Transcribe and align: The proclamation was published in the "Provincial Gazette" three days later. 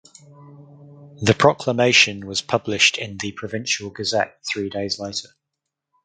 The 1.21 1.35
proclamation 1.37 2.25
was 2.25 2.41
published 2.41 2.97
in 2.97 3.17
the 3.19 3.33
"Provincial 3.33 3.91
Gazette" 3.91 4.39
three 4.51 4.67
days 4.67 4.97
later. 4.97 5.29